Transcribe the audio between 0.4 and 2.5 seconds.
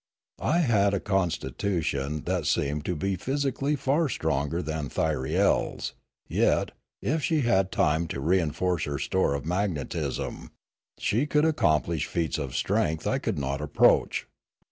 I had a con stitution that